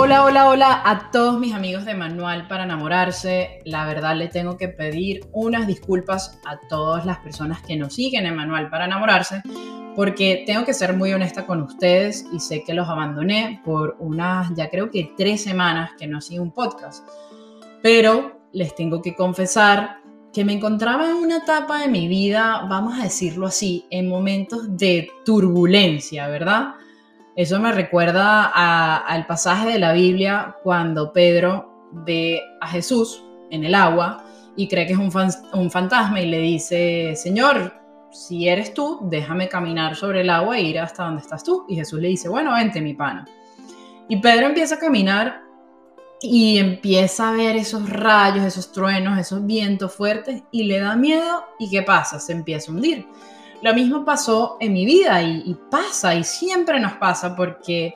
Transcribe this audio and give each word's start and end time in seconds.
Hola, 0.00 0.22
hola, 0.22 0.48
hola 0.48 0.82
a 0.84 1.10
todos 1.10 1.40
mis 1.40 1.52
amigos 1.52 1.84
de 1.84 1.92
Manual 1.92 2.46
para 2.46 2.62
enamorarse. 2.62 3.58
La 3.64 3.84
verdad 3.84 4.14
le 4.14 4.28
tengo 4.28 4.56
que 4.56 4.68
pedir 4.68 5.22
unas 5.32 5.66
disculpas 5.66 6.38
a 6.46 6.56
todas 6.68 7.04
las 7.04 7.18
personas 7.18 7.62
que 7.62 7.74
nos 7.74 7.94
siguen 7.94 8.24
en 8.24 8.36
Manual 8.36 8.70
para 8.70 8.84
enamorarse 8.84 9.42
porque 9.96 10.44
tengo 10.46 10.64
que 10.64 10.72
ser 10.72 10.96
muy 10.96 11.12
honesta 11.12 11.46
con 11.46 11.62
ustedes 11.62 12.24
y 12.32 12.38
sé 12.38 12.62
que 12.62 12.74
los 12.74 12.88
abandoné 12.88 13.60
por 13.64 13.96
unas, 13.98 14.54
ya 14.54 14.70
creo 14.70 14.88
que 14.88 15.14
tres 15.16 15.42
semanas 15.42 15.90
que 15.98 16.06
no 16.06 16.18
hacía 16.18 16.40
un 16.40 16.52
podcast. 16.52 17.04
Pero 17.82 18.40
les 18.52 18.76
tengo 18.76 19.02
que 19.02 19.16
confesar 19.16 19.96
que 20.32 20.44
me 20.44 20.52
encontraba 20.52 21.10
en 21.10 21.16
una 21.16 21.38
etapa 21.38 21.80
de 21.80 21.88
mi 21.88 22.06
vida, 22.06 22.64
vamos 22.70 23.00
a 23.00 23.02
decirlo 23.02 23.48
así, 23.48 23.84
en 23.90 24.08
momentos 24.08 24.76
de 24.76 25.10
turbulencia, 25.24 26.28
¿verdad? 26.28 26.74
Eso 27.38 27.60
me 27.60 27.70
recuerda 27.70 28.46
al 28.96 29.24
pasaje 29.28 29.68
de 29.68 29.78
la 29.78 29.92
Biblia 29.92 30.56
cuando 30.64 31.12
Pedro 31.12 31.88
ve 31.92 32.42
a 32.60 32.66
Jesús 32.66 33.22
en 33.52 33.62
el 33.62 33.76
agua 33.76 34.24
y 34.56 34.66
cree 34.66 34.88
que 34.88 34.94
es 34.94 34.98
un, 34.98 35.70
fantasma 35.70 36.20
y 36.20 36.26
le 36.26 36.40
dice, 36.40 37.14
Señor, 37.14 37.74
si 38.10 38.48
eres 38.48 38.74
tú, 38.74 38.98
déjame 39.02 39.48
caminar 39.48 39.94
sobre 39.94 40.22
el 40.22 40.30
agua 40.30 40.58
e 40.58 40.62
ir 40.62 40.80
hasta 40.80 41.04
donde 41.04 41.22
estás 41.22 41.44
tú. 41.44 41.64
Y 41.68 41.76
Jesús 41.76 42.00
le 42.00 42.08
dice, 42.08 42.28
bueno, 42.28 42.54
vente 42.54 42.80
mi 42.80 42.94
pana. 42.94 43.24
Y 44.08 44.16
Pedro 44.16 44.46
empieza 44.46 44.74
a 44.74 44.78
caminar 44.80 45.40
y 46.20 46.58
empieza 46.58 47.28
a 47.28 47.32
ver 47.34 47.54
esos 47.54 47.88
rayos, 47.88 48.44
esos 48.44 48.72
truenos, 48.72 49.16
esos 49.16 49.46
vientos 49.46 49.94
fuertes 49.94 50.42
y 50.50 50.64
le 50.64 50.80
da 50.80 50.96
miedo. 50.96 51.44
¿Y 51.60 51.70
qué 51.70 51.82
pasa? 51.82 52.18
Se 52.18 52.32
empieza 52.32 52.72
a 52.72 52.74
hundir. 52.74 53.06
Lo 53.60 53.74
mismo 53.74 54.04
pasó 54.04 54.56
en 54.60 54.72
mi 54.72 54.86
vida 54.86 55.20
y, 55.22 55.56
pasa 55.70 56.14
y 56.14 56.22
siempre 56.22 56.78
nos 56.78 56.92
pasa 56.94 57.34
porque 57.34 57.94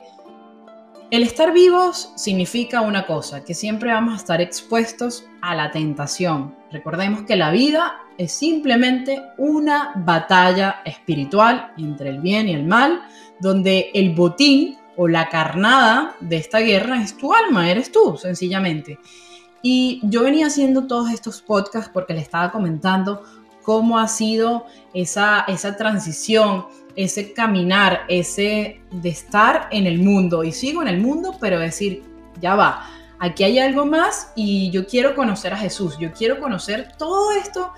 el 1.09 1.23
estar 1.23 1.53
vivos 1.53 2.11
significa 2.15 2.81
una 2.81 3.05
cosa, 3.05 3.45
que 3.45 3.53
siempre 3.53 3.91
vamos 3.91 4.13
a 4.13 4.17
estar 4.17 4.41
expuestos 4.41 5.25
a 5.41 5.55
la 5.55 5.71
tentación. 5.71 6.53
Recordemos 6.71 7.21
que 7.21 7.37
la 7.37 7.51
vida 7.51 7.99
es 8.17 8.33
simplemente 8.33 9.21
una 9.37 9.93
batalla 9.95 10.81
espiritual 10.85 11.71
entre 11.77 12.09
el 12.09 12.19
bien 12.19 12.49
y 12.49 12.53
el 12.53 12.65
mal, 12.65 13.01
donde 13.39 13.89
el 13.93 14.13
botín 14.13 14.77
o 14.97 15.07
la 15.07 15.29
carnada 15.29 16.15
de 16.19 16.37
esta 16.37 16.59
guerra 16.59 17.01
es 17.01 17.15
tu 17.15 17.33
alma, 17.33 17.69
eres 17.69 17.91
tú, 17.91 18.17
sencillamente. 18.17 18.99
Y 19.61 20.01
yo 20.03 20.23
venía 20.23 20.47
haciendo 20.47 20.87
todos 20.87 21.09
estos 21.09 21.41
podcasts 21.41 21.89
porque 21.93 22.13
le 22.13 22.19
estaba 22.19 22.51
comentando 22.51 23.23
cómo 23.63 23.97
ha 23.97 24.07
sido 24.07 24.65
esa, 24.93 25.45
esa 25.47 25.75
transición, 25.75 26.65
ese 26.95 27.33
caminar, 27.33 28.01
ese 28.07 28.81
de 28.91 29.09
estar 29.09 29.67
en 29.71 29.87
el 29.87 29.99
mundo. 29.99 30.43
Y 30.43 30.51
sigo 30.51 30.81
en 30.81 30.87
el 30.89 30.99
mundo, 30.99 31.37
pero 31.39 31.59
decir, 31.59 32.03
ya 32.39 32.55
va, 32.55 32.87
aquí 33.19 33.43
hay 33.43 33.59
algo 33.59 33.85
más 33.85 34.31
y 34.35 34.69
yo 34.71 34.85
quiero 34.85 35.15
conocer 35.15 35.53
a 35.53 35.57
Jesús, 35.57 35.97
yo 35.99 36.11
quiero 36.11 36.39
conocer 36.39 36.89
todo 36.97 37.31
esto 37.31 37.71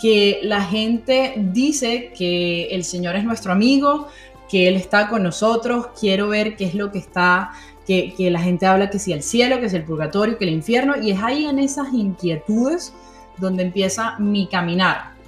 que 0.00 0.40
la 0.42 0.62
gente 0.62 1.34
dice 1.36 2.12
que 2.16 2.68
el 2.70 2.84
Señor 2.84 3.16
es 3.16 3.24
nuestro 3.24 3.52
amigo, 3.52 4.08
que 4.48 4.68
Él 4.68 4.76
está 4.76 5.08
con 5.08 5.22
nosotros, 5.22 5.88
quiero 5.98 6.28
ver 6.28 6.56
qué 6.56 6.64
es 6.64 6.74
lo 6.74 6.90
que 6.90 6.98
está, 6.98 7.50
que, 7.86 8.14
que 8.14 8.30
la 8.30 8.40
gente 8.40 8.66
habla 8.66 8.88
que 8.88 8.98
si 8.98 9.12
el 9.12 9.22
cielo, 9.22 9.60
que 9.60 9.68
si 9.68 9.76
el 9.76 9.84
purgatorio, 9.84 10.38
que 10.38 10.44
el 10.44 10.52
infierno, 10.52 10.94
y 11.00 11.10
es 11.10 11.22
ahí 11.22 11.44
en 11.44 11.58
esas 11.58 11.92
inquietudes 11.92 12.94
donde 13.36 13.62
empieza 13.62 14.18
mi 14.18 14.46
caminar 14.48 15.19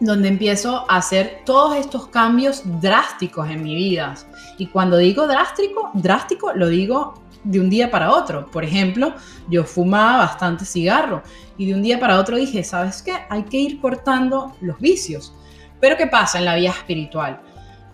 donde 0.00 0.28
empiezo 0.28 0.84
a 0.88 0.96
hacer 0.96 1.42
todos 1.44 1.76
estos 1.76 2.08
cambios 2.08 2.62
drásticos 2.80 3.48
en 3.48 3.62
mi 3.62 3.74
vida. 3.74 4.14
Y 4.58 4.66
cuando 4.66 4.96
digo 4.96 5.26
drástico, 5.26 5.90
drástico 5.94 6.52
lo 6.54 6.68
digo 6.68 7.22
de 7.44 7.60
un 7.60 7.70
día 7.70 7.90
para 7.90 8.12
otro. 8.12 8.50
Por 8.50 8.64
ejemplo, 8.64 9.14
yo 9.48 9.64
fumaba 9.64 10.18
bastante 10.18 10.64
cigarro 10.64 11.22
y 11.56 11.66
de 11.66 11.74
un 11.74 11.82
día 11.82 12.00
para 12.00 12.18
otro 12.18 12.36
dije, 12.36 12.64
¿sabes 12.64 13.02
qué? 13.02 13.12
Hay 13.30 13.44
que 13.44 13.58
ir 13.58 13.80
cortando 13.80 14.56
los 14.60 14.78
vicios. 14.80 15.34
Pero 15.80 15.96
¿qué 15.96 16.06
pasa 16.06 16.38
en 16.38 16.46
la 16.46 16.56
vida 16.56 16.70
espiritual? 16.70 17.40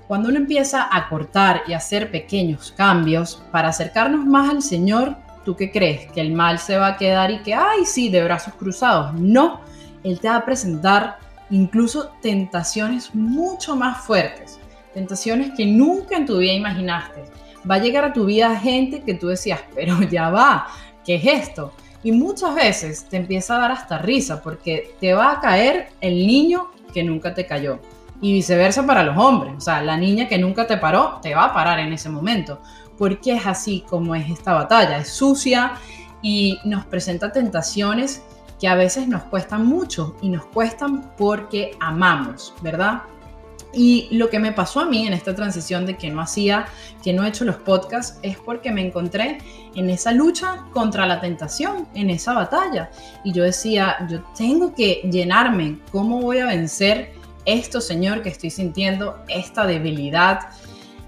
Cuando 0.06 0.28
uno 0.28 0.38
empieza 0.38 0.88
a 0.90 1.08
cortar 1.08 1.62
y 1.68 1.72
hacer 1.72 2.10
pequeños 2.10 2.72
cambios 2.76 3.42
para 3.52 3.68
acercarnos 3.68 4.24
más 4.26 4.50
al 4.50 4.62
Señor, 4.62 5.16
¿tú 5.44 5.54
qué 5.54 5.70
crees? 5.70 6.10
¿Que 6.12 6.20
el 6.20 6.32
mal 6.32 6.58
se 6.58 6.76
va 6.76 6.88
a 6.88 6.96
quedar 6.96 7.30
y 7.30 7.42
que, 7.42 7.54
ay, 7.54 7.84
sí, 7.84 8.08
de 8.08 8.24
brazos 8.24 8.54
cruzados? 8.54 9.14
No, 9.14 9.60
Él 10.02 10.18
te 10.18 10.28
va 10.28 10.36
a 10.36 10.44
presentar 10.44 11.18
incluso 11.50 12.12
tentaciones 12.22 13.14
mucho 13.14 13.76
más 13.76 14.04
fuertes, 14.04 14.58
tentaciones 14.94 15.52
que 15.56 15.66
nunca 15.66 16.16
en 16.16 16.26
tu 16.26 16.38
vida 16.38 16.52
imaginaste. 16.52 17.24
Va 17.68 17.76
a 17.76 17.78
llegar 17.78 18.04
a 18.04 18.12
tu 18.12 18.24
vida 18.24 18.58
gente 18.58 19.02
que 19.02 19.14
tú 19.14 19.28
decías, 19.28 19.60
pero 19.74 20.02
ya 20.02 20.30
va, 20.30 20.66
¿qué 21.04 21.16
es 21.16 21.24
esto? 21.24 21.72
Y 22.02 22.12
muchas 22.12 22.54
veces 22.54 23.04
te 23.04 23.18
empieza 23.18 23.56
a 23.56 23.60
dar 23.60 23.72
hasta 23.72 23.98
risa 23.98 24.42
porque 24.42 24.94
te 25.00 25.12
va 25.12 25.32
a 25.32 25.40
caer 25.40 25.90
el 26.00 26.26
niño 26.26 26.70
que 26.94 27.02
nunca 27.02 27.34
te 27.34 27.46
cayó. 27.46 27.78
Y 28.22 28.32
viceversa 28.32 28.86
para 28.86 29.02
los 29.02 29.16
hombres. 29.16 29.54
O 29.56 29.60
sea, 29.60 29.82
la 29.82 29.96
niña 29.96 30.28
que 30.28 30.38
nunca 30.38 30.66
te 30.66 30.76
paró 30.76 31.20
te 31.22 31.34
va 31.34 31.46
a 31.46 31.54
parar 31.54 31.78
en 31.78 31.92
ese 31.92 32.08
momento. 32.08 32.60
Porque 32.98 33.32
es 33.34 33.46
así 33.46 33.84
como 33.88 34.14
es 34.14 34.30
esta 34.30 34.54
batalla. 34.54 34.98
Es 34.98 35.08
sucia 35.08 35.72
y 36.22 36.58
nos 36.64 36.84
presenta 36.86 37.32
tentaciones 37.32 38.22
que 38.60 38.68
a 38.68 38.74
veces 38.74 39.08
nos 39.08 39.22
cuestan 39.24 39.66
mucho 39.66 40.16
y 40.20 40.28
nos 40.28 40.44
cuestan 40.44 41.12
porque 41.16 41.76
amamos, 41.80 42.54
¿verdad? 42.62 43.02
Y 43.72 44.08
lo 44.10 44.28
que 44.28 44.38
me 44.38 44.52
pasó 44.52 44.80
a 44.80 44.84
mí 44.84 45.06
en 45.06 45.12
esta 45.12 45.34
transición 45.34 45.86
de 45.86 45.96
que 45.96 46.10
no 46.10 46.20
hacía, 46.20 46.66
que 47.02 47.12
no 47.12 47.24
he 47.24 47.28
hecho 47.28 47.44
los 47.44 47.56
podcasts, 47.56 48.18
es 48.22 48.36
porque 48.36 48.72
me 48.72 48.84
encontré 48.84 49.38
en 49.74 49.88
esa 49.88 50.12
lucha 50.12 50.66
contra 50.72 51.06
la 51.06 51.20
tentación, 51.20 51.88
en 51.94 52.10
esa 52.10 52.34
batalla. 52.34 52.90
Y 53.24 53.32
yo 53.32 53.44
decía, 53.44 54.06
yo 54.10 54.22
tengo 54.36 54.74
que 54.74 55.08
llenarme, 55.10 55.78
¿cómo 55.92 56.20
voy 56.20 56.38
a 56.38 56.46
vencer 56.46 57.12
esto, 57.44 57.80
Señor, 57.80 58.22
que 58.22 58.28
estoy 58.28 58.50
sintiendo, 58.50 59.22
esta 59.28 59.66
debilidad, 59.66 60.40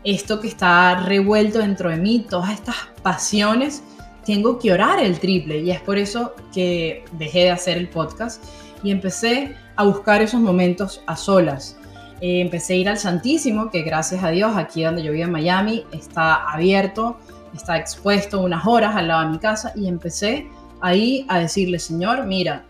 esto 0.05 0.41
que 0.41 0.49
está 0.49 0.95
revuelto 1.01 1.59
dentro 1.59 1.91
de 1.91 1.97
mí, 1.97 2.25
todas 2.31 2.53
estas 2.53 2.77
pasiones? 3.03 3.83
Tengo 4.25 4.59
que 4.59 4.73
orar 4.73 5.01
el 5.01 5.19
triple 5.19 5.59
y 5.59 5.71
es 5.71 5.81
por 5.81 5.99
eso 5.99 6.35
que 6.53 7.05
dejé 7.13 7.41
de 7.41 7.51
hacer 7.51 7.77
el 7.77 7.89
podcast 7.89 8.45
y 8.83 8.91
empecé 8.91 9.57
a 9.77 9.85
buscar 9.85 10.23
esos 10.23 10.41
momentos 10.41 11.03
a 11.07 11.17
solas. 11.17 11.77
Eh, 12.21 12.41
empecé 12.41 12.75
a 12.75 12.77
ir 12.77 12.89
al 12.89 12.99
Santísimo, 12.99 13.71
que 13.71 13.83
gracias 13.83 14.23
a 14.23 14.31
Dios 14.31 14.57
aquí 14.57 14.85
donde 14.85 15.03
yo 15.03 15.13
vivo 15.13 15.25
en 15.25 15.33
Miami 15.33 15.85
está 15.93 16.49
abierto, 16.53 17.17
está 17.53 17.77
expuesto 17.77 18.41
unas 18.41 18.67
horas 18.67 18.95
al 18.95 19.09
lado 19.09 19.25
de 19.25 19.31
mi 19.31 19.39
casa 19.39 19.73
y 19.75 19.89
empecé 19.89 20.49
ahí 20.81 21.27
a 21.29 21.39
decirle, 21.39 21.79
Señor, 21.79 22.25
mira, 22.27 22.65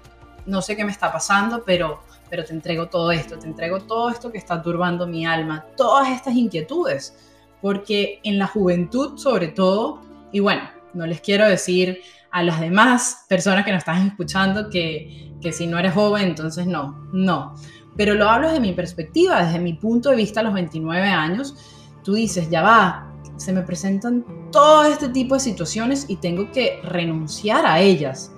no 0.46 0.62
sé 0.62 0.76
qué 0.76 0.84
me 0.84 0.92
está 0.92 1.12
pasando, 1.12 1.62
pero, 1.64 2.00
pero 2.30 2.44
te 2.44 2.52
entrego 2.52 2.88
todo 2.88 3.12
esto, 3.12 3.38
te 3.38 3.46
entrego 3.46 3.80
todo 3.80 4.10
esto 4.10 4.32
que 4.32 4.38
está 4.38 4.62
turbando 4.62 5.06
mi 5.06 5.26
alma, 5.26 5.66
todas 5.76 6.08
estas 6.08 6.34
inquietudes, 6.34 7.14
porque 7.60 8.20
en 8.24 8.38
la 8.38 8.46
juventud 8.46 9.18
sobre 9.18 9.48
todo, 9.48 10.00
y 10.32 10.40
bueno, 10.40 10.62
no 10.94 11.06
les 11.06 11.20
quiero 11.20 11.48
decir 11.48 12.00
a 12.30 12.42
las 12.42 12.60
demás 12.60 13.26
personas 13.28 13.64
que 13.64 13.72
nos 13.72 13.80
están 13.80 14.06
escuchando 14.06 14.70
que, 14.70 15.32
que 15.40 15.52
si 15.52 15.66
no 15.66 15.78
eres 15.78 15.92
joven, 15.92 16.28
entonces 16.28 16.66
no, 16.66 17.06
no. 17.12 17.54
Pero 17.96 18.14
lo 18.14 18.28
hablo 18.28 18.48
desde 18.48 18.60
mi 18.60 18.72
perspectiva, 18.72 19.44
desde 19.44 19.58
mi 19.58 19.74
punto 19.74 20.10
de 20.10 20.16
vista 20.16 20.40
a 20.40 20.42
los 20.42 20.54
29 20.54 21.06
años. 21.08 21.54
Tú 22.02 22.14
dices, 22.14 22.48
ya 22.48 22.62
va, 22.62 23.12
se 23.36 23.52
me 23.52 23.62
presentan 23.62 24.24
todo 24.50 24.84
este 24.84 25.08
tipo 25.10 25.34
de 25.34 25.40
situaciones 25.40 26.06
y 26.08 26.16
tengo 26.16 26.50
que 26.50 26.80
renunciar 26.84 27.66
a 27.66 27.80
ellas. 27.80 28.32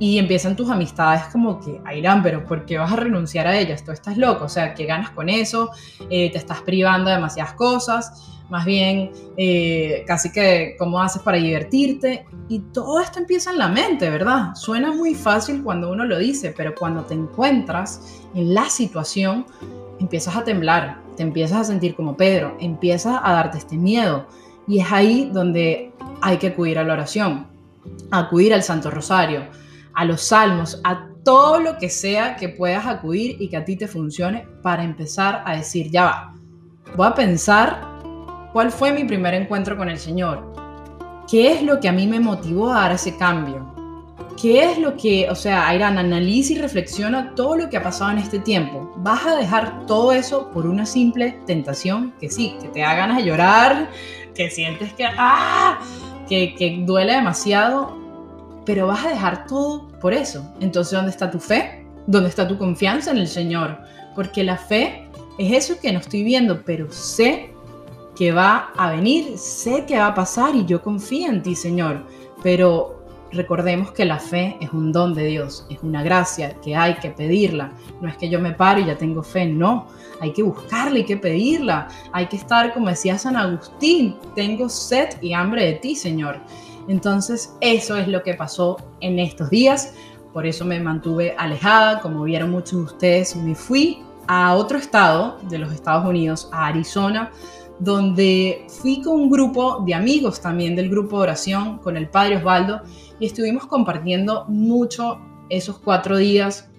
Y 0.00 0.18
empiezan 0.18 0.56
tus 0.56 0.68
amistades 0.70 1.24
como 1.32 1.60
que, 1.60 1.80
Airán, 1.84 2.22
pero 2.22 2.44
¿por 2.44 2.64
qué 2.64 2.78
vas 2.78 2.92
a 2.92 2.96
renunciar 2.96 3.46
a 3.46 3.56
ellas? 3.56 3.84
Tú 3.84 3.92
estás 3.92 4.16
loco, 4.16 4.44
o 4.44 4.48
sea, 4.48 4.74
¿qué 4.74 4.84
ganas 4.84 5.10
con 5.10 5.28
eso? 5.28 5.70
Eh, 6.10 6.30
te 6.30 6.38
estás 6.38 6.62
privando 6.62 7.10
de 7.10 7.16
demasiadas 7.16 7.54
cosas 7.54 8.37
más 8.48 8.64
bien 8.64 9.10
eh, 9.36 10.04
casi 10.06 10.32
que 10.32 10.74
cómo 10.78 11.00
haces 11.00 11.22
para 11.22 11.38
divertirte. 11.38 12.26
Y 12.48 12.60
todo 12.72 13.00
esto 13.00 13.18
empieza 13.18 13.50
en 13.50 13.58
la 13.58 13.68
mente, 13.68 14.08
¿verdad? 14.08 14.54
Suena 14.54 14.92
muy 14.92 15.14
fácil 15.14 15.62
cuando 15.62 15.90
uno 15.90 16.04
lo 16.04 16.18
dice, 16.18 16.54
pero 16.56 16.74
cuando 16.74 17.02
te 17.04 17.14
encuentras 17.14 18.20
en 18.34 18.54
la 18.54 18.68
situación, 18.68 19.46
empiezas 20.00 20.36
a 20.36 20.44
temblar, 20.44 21.00
te 21.16 21.22
empiezas 21.22 21.60
a 21.60 21.64
sentir 21.64 21.94
como 21.94 22.16
Pedro, 22.16 22.56
empiezas 22.60 23.20
a 23.22 23.32
darte 23.32 23.58
este 23.58 23.76
miedo. 23.76 24.26
Y 24.66 24.80
es 24.80 24.92
ahí 24.92 25.30
donde 25.32 25.92
hay 26.20 26.36
que 26.38 26.48
acudir 26.48 26.78
a 26.78 26.84
la 26.84 26.94
oración, 26.94 27.46
acudir 28.10 28.52
al 28.54 28.62
Santo 28.62 28.90
Rosario, 28.90 29.46
a 29.94 30.04
los 30.04 30.22
salmos, 30.22 30.80
a 30.84 31.08
todo 31.24 31.60
lo 31.60 31.78
que 31.78 31.90
sea 31.90 32.36
que 32.36 32.48
puedas 32.48 32.86
acudir 32.86 33.36
y 33.40 33.48
que 33.48 33.56
a 33.56 33.64
ti 33.64 33.76
te 33.76 33.88
funcione 33.88 34.46
para 34.62 34.84
empezar 34.84 35.42
a 35.44 35.56
decir, 35.56 35.90
ya 35.90 36.04
va, 36.04 36.34
voy 36.96 37.06
a 37.06 37.14
pensar 37.14 37.87
¿Cuál 38.52 38.72
fue 38.72 38.92
mi 38.92 39.04
primer 39.04 39.34
encuentro 39.34 39.76
con 39.76 39.90
el 39.90 39.98
Señor? 39.98 40.54
¿Qué 41.30 41.52
es 41.52 41.62
lo 41.62 41.80
que 41.80 41.88
a 41.88 41.92
mí 41.92 42.06
me 42.06 42.18
motivó 42.18 42.70
a 42.70 42.80
dar 42.80 42.92
ese 42.92 43.16
cambio? 43.16 43.74
¿Qué 44.40 44.64
es 44.64 44.78
lo 44.78 44.96
que, 44.96 45.28
o 45.28 45.34
sea, 45.34 45.68
Airan, 45.68 45.98
analiza 45.98 46.54
y 46.54 46.58
reflexiona 46.58 47.34
todo 47.34 47.56
lo 47.56 47.68
que 47.68 47.76
ha 47.76 47.82
pasado 47.82 48.12
en 48.12 48.18
este 48.18 48.38
tiempo? 48.38 48.92
¿Vas 48.96 49.26
a 49.26 49.36
dejar 49.36 49.84
todo 49.86 50.12
eso 50.12 50.50
por 50.50 50.66
una 50.66 50.86
simple 50.86 51.40
tentación? 51.44 52.14
Que 52.18 52.30
sí, 52.30 52.54
que 52.62 52.68
te 52.68 52.80
da 52.80 52.94
ganas 52.94 53.18
de 53.18 53.24
llorar, 53.24 53.90
que 54.34 54.48
sientes 54.50 54.94
que, 54.94 55.04
¡ah! 55.04 55.80
que, 56.28 56.54
que 56.54 56.82
duele 56.86 57.14
demasiado, 57.14 57.98
pero 58.64 58.86
vas 58.86 59.04
a 59.04 59.10
dejar 59.10 59.46
todo 59.46 59.88
por 60.00 60.14
eso. 60.14 60.42
Entonces, 60.60 60.92
¿dónde 60.92 61.10
está 61.10 61.30
tu 61.30 61.40
fe? 61.40 61.84
¿Dónde 62.06 62.30
está 62.30 62.48
tu 62.48 62.56
confianza 62.56 63.10
en 63.10 63.18
el 63.18 63.28
Señor? 63.28 63.76
Porque 64.14 64.42
la 64.42 64.56
fe 64.56 65.06
es 65.38 65.52
eso 65.52 65.80
que 65.80 65.92
no 65.92 65.98
estoy 65.98 66.22
viendo, 66.22 66.62
pero 66.62 66.90
sé 66.90 67.52
que 68.18 68.32
va 68.32 68.72
a 68.76 68.90
venir, 68.90 69.38
sé 69.38 69.86
que 69.86 69.96
va 69.96 70.08
a 70.08 70.14
pasar 70.14 70.56
y 70.56 70.64
yo 70.64 70.82
confío 70.82 71.28
en 71.28 71.40
ti, 71.40 71.54
Señor. 71.54 72.04
Pero 72.42 73.04
recordemos 73.30 73.92
que 73.92 74.04
la 74.04 74.18
fe 74.18 74.56
es 74.60 74.72
un 74.72 74.90
don 74.90 75.14
de 75.14 75.26
Dios, 75.26 75.64
es 75.70 75.78
una 75.84 76.02
gracia 76.02 76.56
que 76.60 76.74
hay 76.74 76.94
que 76.94 77.10
pedirla. 77.10 77.70
No 78.00 78.08
es 78.08 78.16
que 78.16 78.28
yo 78.28 78.40
me 78.40 78.50
pare 78.50 78.80
y 78.80 78.86
ya 78.86 78.98
tengo 78.98 79.22
fe, 79.22 79.46
no. 79.46 79.86
Hay 80.20 80.32
que 80.32 80.42
buscarla, 80.42 80.96
hay 80.96 81.04
que 81.04 81.16
pedirla. 81.16 81.86
Hay 82.10 82.26
que 82.26 82.34
estar, 82.34 82.74
como 82.74 82.88
decía 82.88 83.16
San 83.18 83.36
Agustín, 83.36 84.16
tengo 84.34 84.68
sed 84.68 85.10
y 85.22 85.32
hambre 85.32 85.64
de 85.64 85.72
ti, 85.74 85.94
Señor. 85.94 86.40
Entonces, 86.88 87.54
eso 87.60 87.96
es 87.96 88.08
lo 88.08 88.24
que 88.24 88.34
pasó 88.34 88.78
en 88.98 89.20
estos 89.20 89.48
días. 89.48 89.94
Por 90.32 90.44
eso 90.44 90.64
me 90.64 90.80
mantuve 90.80 91.36
alejada. 91.38 92.00
Como 92.00 92.24
vieron 92.24 92.50
muchos 92.50 92.72
de 92.72 92.84
ustedes, 92.84 93.36
me 93.36 93.54
fui 93.54 94.02
a 94.26 94.54
otro 94.56 94.76
estado 94.76 95.38
de 95.48 95.58
los 95.58 95.72
Estados 95.72 96.04
Unidos, 96.04 96.48
a 96.52 96.66
Arizona, 96.66 97.30
donde 97.80 98.66
fui 98.68 99.02
con 99.02 99.20
un 99.20 99.30
grupo 99.30 99.82
de 99.86 99.94
amigos 99.94 100.40
también 100.40 100.74
del 100.74 100.90
grupo 100.90 101.16
de 101.16 101.22
oración, 101.24 101.78
con 101.78 101.96
el 101.96 102.08
Padre 102.08 102.38
Osvaldo, 102.38 102.82
y 103.20 103.26
estuvimos 103.26 103.66
compartiendo 103.66 104.46
mucho 104.48 105.20
esos 105.48 105.78
cuatro 105.78 106.16
días. 106.16 106.70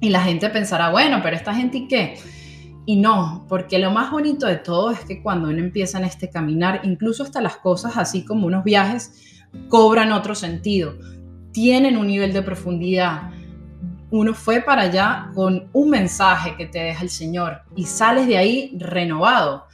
Y 0.00 0.10
la 0.10 0.22
gente 0.22 0.48
pensará, 0.50 0.90
bueno, 0.90 1.20
pero 1.22 1.36
esta 1.36 1.54
gente 1.54 1.78
y 1.78 1.88
qué? 1.88 2.18
Y 2.84 2.96
no, 2.96 3.46
porque 3.48 3.78
lo 3.78 3.92
más 3.92 4.10
bonito 4.10 4.46
de 4.46 4.56
todo 4.56 4.90
es 4.90 5.00
que 5.04 5.22
cuando 5.22 5.48
uno 5.48 5.58
empieza 5.58 5.98
en 5.98 6.04
este 6.04 6.28
caminar, 6.28 6.80
incluso 6.82 7.22
hasta 7.22 7.40
las 7.40 7.56
cosas 7.58 7.96
así 7.96 8.24
como 8.24 8.46
unos 8.46 8.64
viajes, 8.64 9.44
cobran 9.68 10.10
otro 10.10 10.34
sentido, 10.34 10.94
tienen 11.52 11.96
un 11.96 12.08
nivel 12.08 12.32
de 12.32 12.42
profundidad. 12.42 13.30
Uno 14.10 14.34
fue 14.34 14.60
para 14.60 14.82
allá 14.82 15.30
con 15.34 15.68
un 15.72 15.90
mensaje 15.90 16.56
que 16.56 16.66
te 16.66 16.80
deja 16.80 17.04
el 17.04 17.10
Señor 17.10 17.62
y 17.76 17.84
sales 17.84 18.26
de 18.26 18.36
ahí 18.36 18.76
renovado 18.78 19.66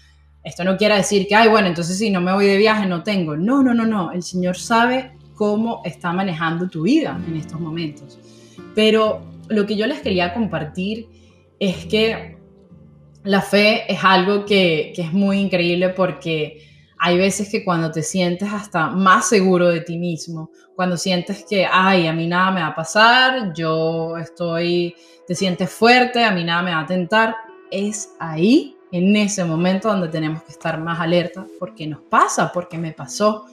esto 0.45 0.65
no 0.65 0.77
quiere 0.77 0.97
decir 0.97 1.27
que, 1.27 1.35
ay, 1.35 1.49
bueno, 1.49 1.69
entonces 1.69 1.99
si 1.99 2.11
no 2.11 2.21
me 2.21 2.33
voy 2.33 2.47
de 2.47 2.57
viaje 2.57 2.87
no 2.87 3.03
tengo. 3.03 3.37
No, 3.37 3.63
no, 3.63 3.75
no, 3.75 3.85
no. 3.85 4.13
El 4.13 4.23
Señor 4.23 4.57
sabe 4.57 5.13
cómo 5.35 5.83
está 5.85 6.13
manejando 6.13 6.69
tu 6.69 6.83
vida 6.83 7.21
en 7.27 7.37
estos 7.37 7.61
momentos. 7.61 8.19
Pero 8.75 9.23
lo 9.49 9.67
que 9.67 9.77
yo 9.77 9.87
les 9.87 10.01
quería 10.01 10.33
compartir 10.33 11.09
es 11.59 11.87
que 11.87 12.37
la 13.25 13.43
fe 13.43 13.93
es 13.93 14.03
algo 14.03 14.45
que, 14.45 14.93
que 14.95 15.03
es 15.03 15.13
muy 15.13 15.39
increíble 15.39 15.91
porque 15.91 16.67
hay 16.99 17.19
veces 17.19 17.51
que 17.51 17.65
cuando 17.65 17.91
te 17.91 18.03
sientes 18.03 18.53
hasta 18.53 18.89
más 18.89 19.29
seguro 19.29 19.69
de 19.69 19.81
ti 19.81 19.99
mismo, 19.99 20.51
cuando 20.75 20.97
sientes 20.97 21.45
que, 21.49 21.67
ay, 21.71 22.07
a 22.07 22.13
mí 22.13 22.27
nada 22.27 22.51
me 22.51 22.61
va 22.61 22.69
a 22.69 22.75
pasar, 22.75 23.53
yo 23.55 24.17
estoy, 24.17 24.95
te 25.27 25.35
sientes 25.35 25.71
fuerte, 25.71 26.25
a 26.25 26.33
mí 26.33 26.43
nada 26.43 26.63
me 26.63 26.73
va 26.73 26.81
a 26.81 26.87
tentar, 26.87 27.37
es 27.71 28.15
ahí 28.19 28.78
en 28.91 29.17
ese 29.17 29.45
momento 29.45 29.89
donde 29.89 30.09
tenemos 30.09 30.43
que 30.43 30.53
estar 30.53 30.81
más 30.81 31.01
alerta 31.01 31.47
porque 31.59 31.87
nos 31.87 32.01
pasa, 32.01 32.51
porque 32.53 32.79
me 32.79 32.93
pasó, 32.93 33.47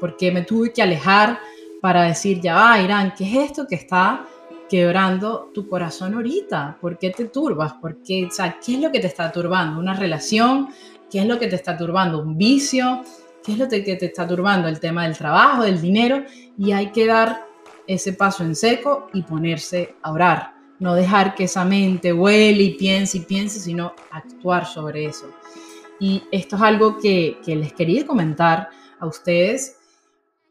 porque 0.00 0.32
me 0.32 0.42
tuve 0.42 0.72
que 0.72 0.82
alejar 0.82 1.38
para 1.80 2.04
decir, 2.04 2.40
ya 2.40 2.54
va, 2.54 2.80
Irán, 2.80 3.14
¿qué 3.16 3.24
es 3.24 3.50
esto 3.50 3.66
que 3.66 3.74
está 3.74 4.26
quebrando 4.68 5.50
tu 5.54 5.68
corazón 5.68 6.14
ahorita? 6.14 6.78
¿Por 6.80 6.98
qué 6.98 7.10
te 7.10 7.26
turbas? 7.26 7.74
¿Por 7.74 8.02
qué, 8.02 8.26
o 8.26 8.30
sea, 8.30 8.58
¿Qué 8.64 8.74
es 8.74 8.80
lo 8.80 8.90
que 8.90 9.00
te 9.00 9.06
está 9.06 9.30
turbando? 9.30 9.78
¿Una 9.78 9.94
relación? 9.94 10.68
¿Qué 11.10 11.20
es 11.20 11.26
lo 11.26 11.38
que 11.38 11.46
te 11.46 11.56
está 11.56 11.76
turbando? 11.76 12.20
¿Un 12.20 12.36
vicio? 12.36 13.02
¿Qué 13.44 13.52
es 13.52 13.58
lo 13.58 13.68
que 13.68 13.80
te 13.80 14.06
está 14.06 14.26
turbando? 14.26 14.68
El 14.68 14.80
tema 14.80 15.04
del 15.04 15.16
trabajo, 15.16 15.62
del 15.62 15.80
dinero. 15.80 16.24
Y 16.58 16.72
hay 16.72 16.90
que 16.90 17.06
dar 17.06 17.46
ese 17.86 18.12
paso 18.12 18.42
en 18.42 18.54
seco 18.54 19.08
y 19.14 19.22
ponerse 19.22 19.94
a 20.02 20.12
orar 20.12 20.57
no 20.78 20.94
dejar 20.94 21.34
que 21.34 21.44
esa 21.44 21.64
mente 21.64 22.12
huele 22.12 22.62
y 22.62 22.74
piense 22.74 23.18
y 23.18 23.20
piense, 23.20 23.60
sino 23.60 23.94
actuar 24.10 24.66
sobre 24.66 25.06
eso. 25.06 25.26
Y 26.00 26.22
esto 26.30 26.56
es 26.56 26.62
algo 26.62 26.98
que, 26.98 27.38
les 27.46 27.72
quería 27.72 28.06
comentar 28.06 28.68
a 29.00 29.06
ustedes 29.06 29.76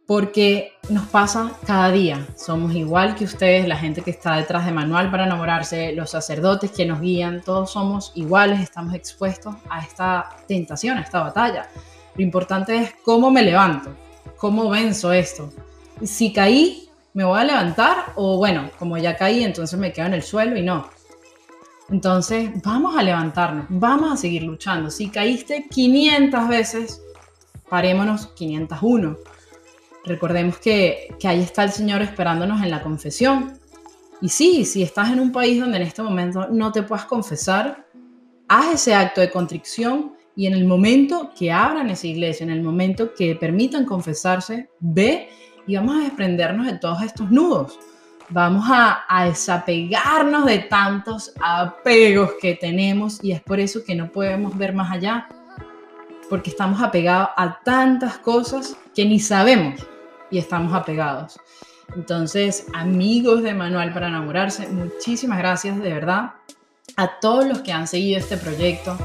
porque 0.06 0.74
nos 0.90 1.06
pasa 1.08 1.52
cada 1.66 1.92
día. 1.92 2.26
Somos 2.38 2.74
igual 2.76 3.16
que 3.16 3.26
ustedes, 3.26 3.68
la 3.68 3.78
gente 3.78 4.02
que 4.02 4.12
está 4.12 4.36
detrás 4.38 4.66
de 4.66 4.72
Manual 4.72 5.12
para 5.12 5.26
enamorarse, 5.26 5.92
los 5.94 6.12
sacerdotes 6.12 6.72
que 6.72 6.86
nos 6.86 7.02
guían, 7.02 7.42
todos 7.42 7.72
somos 7.72 8.14
iguales, 8.16 8.62
estamos 8.62 8.94
expuestos 8.94 9.56
a 9.70 9.82
esta 9.82 10.30
tentación, 10.48 10.98
a 10.98 11.02
esta 11.02 11.22
batalla. 11.22 11.70
Lo 12.16 12.24
importante 12.24 12.76
es 12.78 12.96
cómo 13.04 13.32
me 13.32 13.44
levanto, 13.44 13.92
cómo 14.38 14.70
venzo 14.70 15.12
esto. 15.12 15.52
Si 16.04 16.32
caí, 16.32 16.87
me 17.18 17.24
voy 17.24 17.40
a 17.40 17.46
levantar 17.46 18.14
o 18.14 18.38
bueno, 18.38 18.69
como 18.78 18.96
ya 18.96 19.18
caí, 19.18 19.44
entonces 19.44 19.80
me 19.80 19.92
quedo 19.92 20.06
en 20.06 20.14
el 20.14 20.22
suelo 20.22 20.56
y 20.56 20.62
no. 20.62 20.88
Entonces, 21.90 22.52
vamos 22.64 22.96
a 22.96 23.02
levantarnos, 23.02 23.66
vamos 23.69 24.14
a 24.14 24.18
seguir 24.18 24.44
luchando. 24.44 24.92
Si 24.92 25.10
caíste 25.10 25.66
500 25.68 26.48
veces, 26.48 27.02
parémonos 27.69 28.28
501. 28.36 29.18
Recordemos 30.06 30.60
que, 30.60 31.16
que 31.19 31.28
ahí 31.28 31.42
está 31.42 31.64
el 31.64 31.72
Señor 31.72 32.04
esperándonos 32.04 32.62
en 32.62 32.69
la 32.69 32.84
confesión. 32.84 33.58
Y 34.22 34.30
sí, 34.30 34.64
si 34.64 34.84
estás 34.84 35.10
en 35.10 35.19
un 35.19 35.31
país 35.31 35.60
donde 35.60 35.78
en 35.78 35.84
este 35.88 36.04
momento 36.04 36.50
no 36.52 36.72
te 36.72 36.84
puedas 36.84 37.06
confesar, 37.06 37.88
haz 38.48 38.75
ese 38.75 38.94
acto 38.94 39.22
de 39.22 39.31
contrición 39.31 40.14
y 40.36 40.46
en 40.46 40.54
el 40.54 40.66
momento 40.66 41.31
que 41.36 41.52
abran 41.52 41.90
esa 41.90 42.06
iglesia, 42.06 42.44
en 42.44 42.52
el 42.52 42.62
momento 42.62 43.16
que 43.16 43.36
permitan 43.36 43.86
confesarse, 43.86 44.69
ve 44.80 45.30
y 45.68 45.75
vamos 45.75 45.98
a 45.98 46.00
desprendernos 46.00 46.66
de 46.66 46.78
todos 46.78 47.04
estos 47.04 47.30
nudos. 47.30 47.78
Vamos 48.30 48.66
a, 48.69 49.25
desapegarnos 49.25 50.46
de 50.46 50.60
tantos 50.60 51.31
apegos 51.42 52.31
que 52.42 52.56
tenemos 52.56 53.24
y 53.24 53.31
es 53.31 53.42
por 53.42 53.60
eso 53.60 53.84
que 53.86 53.96
no 53.96 54.12
podemos 54.12 54.58
ver 54.58 54.74
más 54.74 54.92
allá, 54.92 55.30
porque 56.30 56.50
estamos 56.50 56.81
apegados 56.81 57.30
a 57.38 57.60
tantas 57.64 58.18
cosas 58.18 58.75
que 58.94 59.06
ni 59.06 59.19
sabemos 59.19 59.80
y 60.30 60.40
estamos 60.40 60.74
apegados. 60.74 61.40
Entonces, 61.96 62.66
amigos 62.74 63.44
de 63.44 63.54
Manual 63.54 63.94
para 63.94 64.10
enamorarse, 64.10 64.68
muchísimas 64.68 65.38
gracias 65.38 65.78
de 65.78 65.94
verdad 65.94 66.34
a 66.98 67.19
todos 67.19 67.48
los 67.48 67.62
que 67.62 67.72
han 67.72 67.88
seguido 67.88 68.19
este 68.19 68.36
proyecto, 68.36 68.98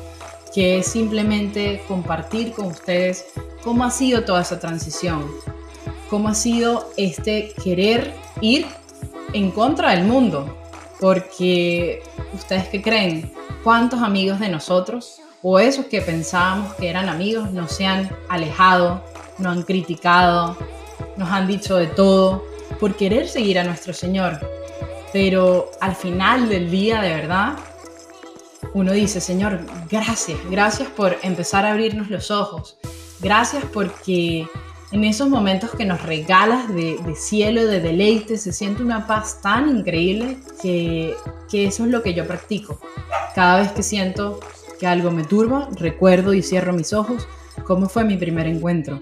que 0.53 0.79
es 0.79 0.87
simplemente 0.87 1.82
compartir 1.87 2.52
con 2.52 2.66
ustedes 2.66 3.26
cómo 3.62 3.85
ha 3.85 3.90
sido 3.90 4.25
toda 4.25 4.42
esa 4.42 4.59
transición, 4.59 5.31
cómo 6.12 6.28
ha 6.28 6.35
sido 6.35 6.90
este 6.99 7.54
querer 7.64 8.12
ir 8.42 8.66
en 9.33 9.50
contra 9.50 9.92
del 9.92 10.04
mundo. 10.04 10.59
Porque 11.00 12.02
ustedes 12.35 12.69
qué 12.69 12.83
creen, 12.83 13.33
¿cuántos 13.64 14.02
amigos 14.02 14.38
de 14.38 14.50
nosotros 14.50 15.23
o 15.40 15.59
esos 15.59 15.87
que 15.87 16.02
pensábamos 16.02 16.75
que 16.75 16.90
eran 16.90 17.09
amigos 17.09 17.50
no 17.52 17.66
se 17.66 17.87
han 17.87 18.14
alejado, 18.28 19.02
no 19.38 19.49
han 19.49 19.62
criticado, 19.62 20.54
nos 21.16 21.31
han 21.31 21.47
dicho 21.47 21.76
de 21.76 21.87
todo 21.87 22.45
por 22.78 22.95
querer 22.95 23.26
seguir 23.26 23.59
a 23.59 23.64
nuestro 23.64 23.95
Señor? 23.95 24.38
Pero 25.14 25.71
al 25.81 25.97
final 25.97 26.50
del 26.50 26.71
día, 26.71 27.00
de 27.00 27.14
verdad, 27.14 27.54
uno 28.75 28.92
dice, 28.92 29.23
Señor, 29.23 29.61
gracias, 29.90 30.38
gracias 30.50 30.90
por 30.90 31.16
empezar 31.23 31.64
a 31.64 31.71
abrirnos 31.71 32.11
los 32.11 32.31
ojos. 32.31 32.76
Gracias 33.19 33.64
porque 33.73 34.47
en 34.92 35.04
esos 35.04 35.28
momentos 35.28 35.70
que 35.70 35.87
nos 35.87 36.02
regalas 36.02 36.72
de, 36.75 36.99
cielo, 37.16 37.66
de 37.66 37.80
deleite, 37.80 38.37
se 38.37 38.52
siente 38.52 38.82
una 38.82 39.06
paz 39.06 39.40
tan 39.40 39.78
increíble 39.78 40.37
que, 40.61 41.16
que 41.50 41.66
eso 41.66 41.84
es 41.84 41.90
lo 41.90 42.02
que 42.02 42.12
yo 42.12 42.26
practico. 42.26 42.78
Cada 43.34 43.61
vez 43.61 43.72
que 43.72 43.82
siento 43.82 44.38
que 44.78 44.87
algo 44.87 45.11
me 45.11 45.25
turba, 45.25 45.68
recuerdo 45.76 46.34
y 46.34 46.42
cierro 46.42 46.75
mis 46.75 46.92
ojos 46.92 47.26
cómo 47.64 47.88
fue 47.88 48.04
mi 48.04 48.18
primer 48.18 48.46
encuentro. 48.46 49.00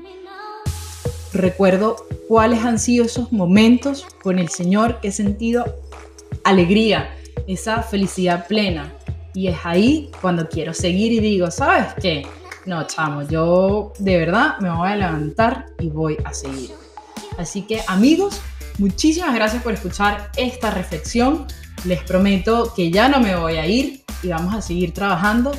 Recuerdo 1.32 2.06
cuáles 2.28 2.64
han 2.64 2.78
sido 2.78 3.04
esos 3.04 3.32
momentos 3.32 4.06
con 4.22 4.38
el 4.38 4.48
Señor 4.48 5.00
que 5.00 5.08
he 5.08 5.12
sentido 5.12 5.64
alegría, 6.44 7.16
esa 7.48 7.82
felicidad 7.82 8.46
plena. 8.46 8.92
Y 9.34 9.48
es 9.48 9.58
ahí 9.64 10.10
cuando 10.20 10.48
quiero 10.48 10.72
seguir 10.72 11.12
y 11.12 11.20
digo, 11.20 11.50
¿sabes 11.50 11.94
qué? 12.00 12.26
No, 12.70 12.86
chamo, 12.86 13.22
yo 13.22 13.92
de 13.98 14.16
verdad 14.16 14.58
me 14.60 14.70
voy 14.70 14.90
a 14.90 14.94
levantar 14.94 15.66
y 15.80 15.90
voy 15.90 16.16
a 16.24 16.32
seguir. 16.32 16.70
Así 17.36 17.62
que 17.62 17.82
amigos, 17.88 18.40
muchísimas 18.78 19.34
gracias 19.34 19.60
por 19.64 19.74
escuchar 19.74 20.30
esta 20.36 20.70
reflexión. 20.70 21.46
Les 21.84 22.00
prometo 22.04 22.72
que 22.76 22.92
ya 22.92 23.08
no 23.08 23.18
me 23.18 23.34
voy 23.34 23.56
a 23.56 23.66
ir 23.66 24.04
y 24.22 24.28
vamos 24.28 24.54
a 24.54 24.62
seguir 24.62 24.94
trabajando 24.94 25.50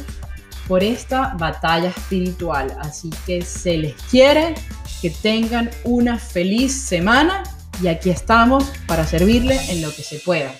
por 0.69 0.85
esta 0.85 1.35
batalla 1.37 1.89
espiritual. 1.89 2.77
Así 2.79 3.09
que 3.25 3.41
se 3.41 3.77
les 3.77 3.93
quiere, 4.09 4.55
que 5.01 5.09
tengan 5.09 5.69
una 5.83 6.17
feliz 6.17 6.71
semana 6.71 7.43
y 7.83 7.89
aquí 7.89 8.09
estamos 8.09 8.71
para 8.87 9.05
servirle 9.05 9.59
en 9.69 9.81
lo 9.81 9.93
que 9.93 10.03
se 10.03 10.19
pueda. 10.19 10.53